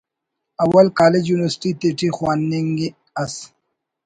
[0.63, 2.71] اول college university تیٹی خواننگ
[3.21, 3.35] ئس